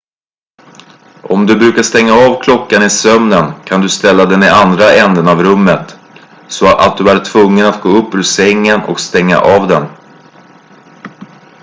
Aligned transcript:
om 1.23 1.45
du 1.47 1.55
brukar 1.55 1.83
stänga 1.83 2.13
av 2.13 2.41
klockan 2.41 2.83
i 2.83 2.89
sömnen 2.89 3.51
kan 3.65 3.81
du 3.81 3.89
ställa 3.89 4.25
den 4.25 4.43
i 4.43 4.47
andra 4.49 4.91
änden 4.93 5.27
av 5.27 5.43
rummet 5.43 5.99
så 6.49 6.77
att 6.77 6.97
du 6.97 7.09
är 7.09 7.25
tvungen 7.25 7.65
att 7.65 7.81
gå 7.81 7.89
upp 7.89 8.15
ur 8.15 8.21
sängen 8.23 8.81
och 8.81 8.99
stänga 8.99 9.37
av 9.39 9.67
den 9.67 9.85